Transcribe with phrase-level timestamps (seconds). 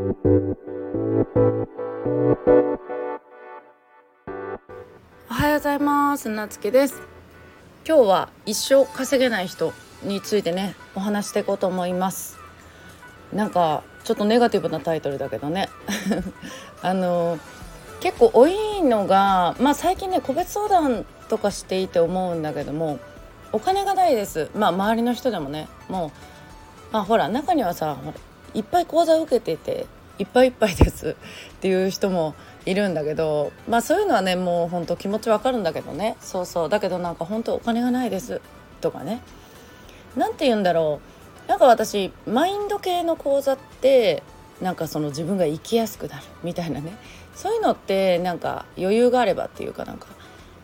[0.00, 0.02] お
[5.34, 6.30] はようございます。
[6.30, 7.02] なつきです。
[7.86, 12.38] 今日は一生稼げない人についてねお話していこうと思います。
[13.34, 15.68] なんかちょっとネガティブなタイトルだけどね。
[16.80, 17.38] あの
[18.00, 22.98] 結構多いのがまあ最近ね個別相談とかしていて思うんだけども
[23.52, 24.48] お金がないです。
[24.54, 26.10] まあ周りの人でもねもう
[26.90, 27.98] まあほら中にはさ
[28.54, 29.86] いっぱい講座を受けていて
[30.18, 31.10] いっぱいいっぱいです。
[31.10, 31.14] っ
[31.60, 32.34] ていう人も
[32.66, 36.16] いるんだけどまあそういうのはねもうほんと気持ちわかるんだけどね。
[36.20, 36.68] そうそう。
[36.68, 38.40] だけどなんか本当お金がないです。
[38.80, 39.20] とかね。
[40.16, 41.00] 何て言うんだろ
[41.46, 41.48] う。
[41.48, 44.22] なんか私マインド系の講座って
[44.60, 46.22] なんかその自分が生きやすくなる。
[46.42, 46.96] みたいなね。
[47.34, 50.06] そういうのってなんか余裕があればっていうかなんか、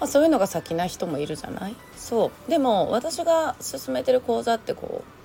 [0.00, 1.76] ま、そういうのが先な人もいるじゃない。
[1.94, 2.50] そう。
[2.50, 5.21] でも私が進めてる講座ってこう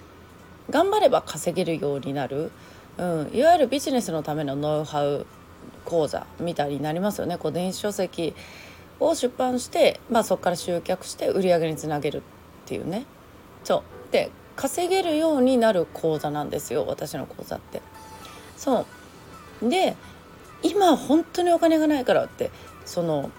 [0.69, 2.51] 頑張れば稼げるようになる、
[2.97, 5.25] うん、いわゆるビジネスのためのノウハウ
[5.85, 7.37] 講座みたいになりますよね。
[7.37, 8.35] こう電子書籍
[8.99, 12.21] を出版して、まあ、そこから集客して売り上げにつなげるっ
[12.65, 13.05] ていうね。
[13.63, 14.11] そう。
[14.11, 16.85] で稼げるようになる講座なんですよ。
[16.87, 17.81] 私の講座って。
[18.57, 18.85] そ
[19.61, 19.69] う。
[19.69, 19.95] で
[20.63, 22.51] 今本当にお金がないからって
[22.85, 23.31] その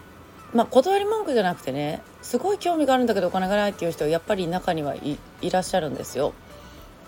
[0.54, 6.32] まあ断り文句じゃなくてねすごい興味があるんだけどお金がないっていう人やっぱり中にはいいらっしゃるんですよ。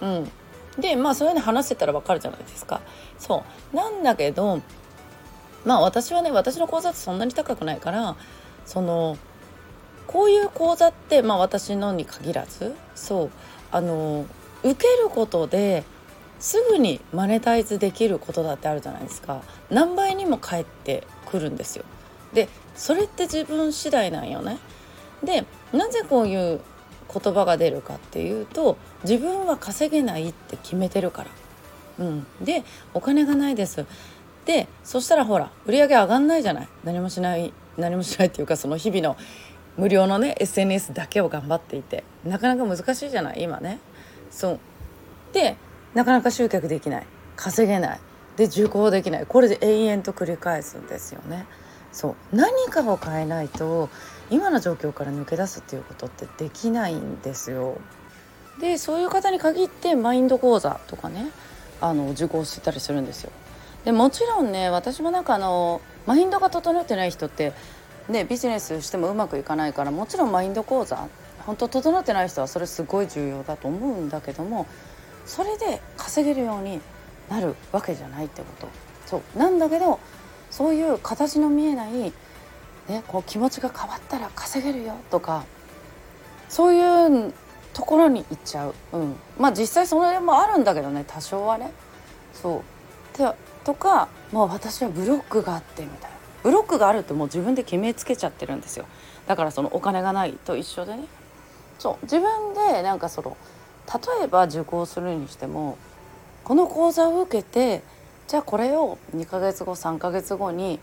[0.01, 0.31] うん、
[0.79, 2.81] でまあそういうの話してたらわかるじゃないですか。
[3.19, 3.77] そう。
[3.77, 4.61] なんだけど
[5.65, 8.17] まあ私はね私の講座ってそんなに高くないから
[8.67, 9.19] その
[10.07, 13.31] こういう講座ってまあ私のに限らずそう。
[13.73, 14.27] あの
[14.62, 15.84] 受けることで
[16.41, 19.42] すぐにマネタイズできることだってあるじゃないですか。
[19.70, 21.85] 何倍にも返ってくるんですよ。
[22.33, 24.59] でそれって自分次第なんよね。
[25.23, 26.61] でなぜこういう
[27.12, 32.62] 言葉が出るかっていうと自分は稼げないって決めてるから、うん、で
[32.94, 33.84] お金がないです。
[34.47, 36.69] でそしたらほら売り上げ上がんないじゃない。
[36.84, 39.17] 何もしない何もしないっていうかその日々の
[39.77, 42.05] 無料のね SNS だけを頑張っていて。
[42.24, 43.79] なかなか難しいじゃない今ね。
[44.30, 44.61] そう。
[45.33, 45.56] で
[45.95, 47.06] なかなか集客できない。
[47.36, 48.01] 稼げない。
[48.36, 49.27] で受講できない。
[49.27, 51.46] これで延々と繰り返すんですよね。
[51.92, 52.36] そう。
[52.36, 53.89] 何かを変えないと
[54.30, 57.78] 今の状況から抜け出すっていうことってできないんですよ。
[58.61, 61.30] でそういう方に限ってマインド講座とかね
[61.80, 63.33] あの受講してたりするんですよ。
[63.84, 67.52] でもちろんね私もなんかあのマインドが整ってない人って
[68.08, 71.08] ねビジネスしてもうまくいかないからもちろんマインド講座
[71.46, 74.67] 本当整ってない人はそれすごい重要だと思うんだけども
[75.24, 76.80] それで稼げるように
[77.30, 78.68] なるわけじゃないってこと。
[79.06, 79.39] そう。
[79.39, 79.98] なんだけど
[80.50, 82.12] そういう形の見えない、ね、
[83.06, 85.44] こう気持ちが変わったら稼げるよとか
[86.48, 87.33] そういう
[87.72, 91.70] ところに行っちゃう、うん、まあ実際それもあるんだけどね多少はね。
[92.34, 92.62] そ
[93.14, 93.18] う。
[93.18, 93.33] で
[93.64, 96.16] とかもう私はブロックがあってみたいな。
[96.42, 98.86] ブロックがあるってもう自分で決めつけちゃってるんですよ。
[99.27, 101.05] だからそのお金がないと一緒でね。
[101.78, 102.05] そう。
[102.05, 103.36] 自分でなんかその
[104.18, 105.78] 例えば受講するにしても
[106.42, 107.82] この講座を受けて
[108.30, 110.79] じゃあこれを2ヶ月後3ヶ月後に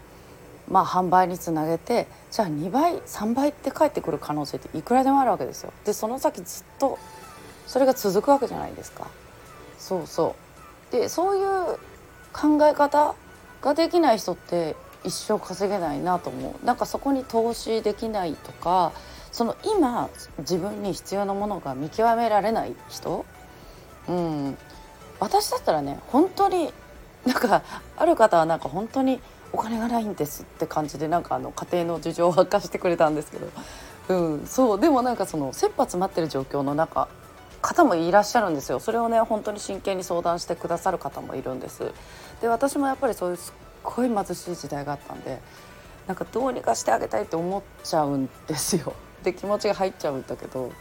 [0.70, 5.72] まあ販売につなげてじゃあ2倍3倍って返ってくる可能性っていくらでもあるわけですよ。
[5.86, 7.00] でその先ずっと
[7.66, 9.08] それが続くわけじゃないですか。
[9.80, 10.36] そうそ
[10.90, 11.80] うでそういう
[12.34, 13.16] 考え方
[13.62, 14.76] ができない人って
[15.06, 18.92] 一生稼げないなと思うなんかそこに投資できないとか
[19.32, 20.10] その今
[20.40, 23.26] 自分に必要なものが見極められない人、
[24.10, 24.58] うん、
[25.22, 26.74] 私だったらね本当に
[27.28, 27.62] なんか
[27.98, 29.20] ある方はなんか本当に
[29.52, 33.48] お金がないんですって感じでなんかあの家庭の事情を明かしてくれたんですけど、
[34.10, 34.80] うん、そう。
[34.80, 37.08] でもなんかその切羽詰まってる状況の中
[37.62, 38.80] 方もいらっしゃるんですよ。
[38.80, 41.92] それをね本当に真剣に相談してくださる方もいるんです。
[42.42, 45.40] で私もやっぱりそういうすっごい貧しい時代があったんで
[46.08, 48.94] なんかどうにかしてあげたいって思っちゃうんですよ。
[49.24, 50.72] で気持ちが入っちゃうんだけど。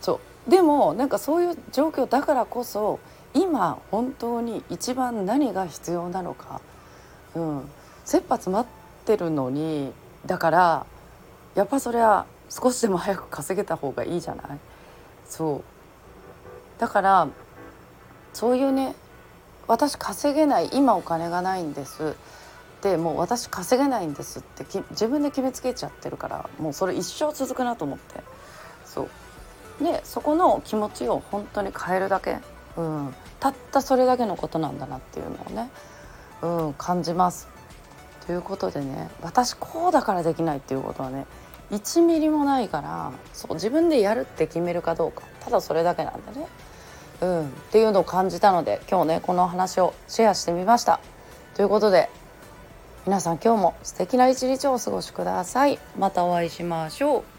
[0.00, 0.50] そう。
[0.50, 2.98] でもなんかそういう状況だからこそ
[3.34, 6.60] 今本当に一番何が必要なのか、
[7.34, 7.70] うん、
[8.04, 8.66] 切羽詰まっ
[9.04, 9.92] てるのに
[10.24, 10.86] だから
[11.54, 14.58] やっぱそれは少しでも早く稼げた方がいいじゃない。
[15.26, 16.80] そう。
[16.80, 17.28] だから
[18.32, 18.94] そういうね
[19.66, 22.16] 私稼げない今お金がないんです。
[22.78, 28.20] ってもう私稼げないんですって自分で決めつけちゃってるからもうそれ一生続くなと思って。
[28.84, 29.08] そ
[29.80, 29.84] う。
[29.84, 32.38] でそこの気持ちを本当に変えるだけ、
[32.76, 35.70] うん、たったそれだけのことなんだなっていうのをね、
[36.42, 37.48] うん、感じます。
[38.26, 41.26] ということでね私こうだからできないっていうことはね
[41.70, 46.48] 1ミリもないからそう自分でやるって決めるかどうかただそれだけなんでね、
[47.20, 51.00] うん、っていうのを感じたので今日ねこの話をシェアしてみました。
[51.54, 52.08] ということで
[53.06, 55.78] 皆さん今日も素敵な一日をお過ごしください。
[55.98, 57.33] またお会いしましょう。